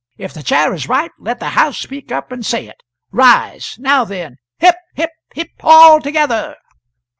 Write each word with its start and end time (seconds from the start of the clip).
If 0.17 0.33
the 0.33 0.41
Chair 0.41 0.73
is 0.73 0.89
right, 0.89 1.11
let 1.19 1.39
the 1.39 1.49
house 1.49 1.77
speak 1.77 2.11
up 2.11 2.31
and 2.31 2.43
say 2.43 2.65
it. 2.65 2.81
Rise! 3.11 3.75
Now, 3.77 4.03
then 4.03 4.37
hip! 4.57 4.73
hip! 4.95 5.11
hip! 5.35 5.49
all 5.61 6.01
together!" 6.01 6.55